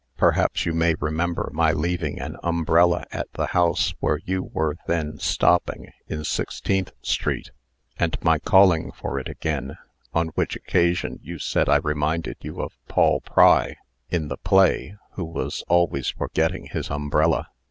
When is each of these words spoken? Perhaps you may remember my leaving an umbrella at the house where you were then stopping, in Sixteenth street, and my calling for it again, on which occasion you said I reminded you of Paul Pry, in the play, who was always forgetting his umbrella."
Perhaps 0.17 0.65
you 0.65 0.73
may 0.73 0.95
remember 0.95 1.51
my 1.53 1.71
leaving 1.71 2.19
an 2.19 2.35
umbrella 2.41 3.05
at 3.11 3.31
the 3.33 3.45
house 3.45 3.93
where 3.99 4.17
you 4.25 4.41
were 4.51 4.75
then 4.87 5.19
stopping, 5.19 5.91
in 6.07 6.23
Sixteenth 6.23 6.91
street, 7.03 7.51
and 7.99 8.17
my 8.23 8.39
calling 8.39 8.91
for 8.93 9.19
it 9.19 9.29
again, 9.29 9.77
on 10.11 10.29
which 10.29 10.55
occasion 10.55 11.19
you 11.21 11.37
said 11.37 11.69
I 11.69 11.75
reminded 11.75 12.37
you 12.41 12.63
of 12.63 12.79
Paul 12.87 13.19
Pry, 13.21 13.75
in 14.09 14.27
the 14.27 14.37
play, 14.37 14.95
who 15.11 15.23
was 15.23 15.63
always 15.67 16.09
forgetting 16.09 16.69
his 16.71 16.89
umbrella." 16.89 17.49